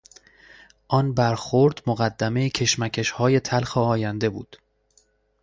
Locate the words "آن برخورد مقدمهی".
0.87-2.49